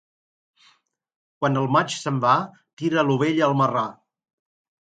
Quan 1.41 1.59
el 1.63 1.69
maig 1.75 1.99
se'n 2.05 2.19
va 2.25 2.33
tira 2.83 3.07
l'ovella 3.11 3.47
al 3.51 3.57
marrà. 3.63 3.87